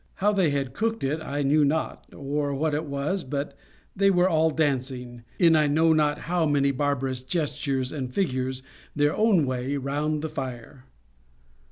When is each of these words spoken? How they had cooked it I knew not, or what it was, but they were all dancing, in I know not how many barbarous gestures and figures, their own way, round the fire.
How 0.15 0.31
they 0.33 0.49
had 0.49 0.73
cooked 0.73 1.03
it 1.03 1.21
I 1.21 1.43
knew 1.43 1.63
not, 1.63 2.07
or 2.11 2.55
what 2.55 2.73
it 2.73 2.85
was, 2.85 3.23
but 3.23 3.55
they 3.95 4.09
were 4.09 4.27
all 4.27 4.49
dancing, 4.49 5.21
in 5.37 5.55
I 5.55 5.67
know 5.67 5.93
not 5.93 6.21
how 6.21 6.47
many 6.47 6.71
barbarous 6.71 7.21
gestures 7.21 7.91
and 7.91 8.11
figures, 8.11 8.63
their 8.95 9.15
own 9.15 9.45
way, 9.45 9.77
round 9.77 10.23
the 10.23 10.29
fire. 10.29 10.85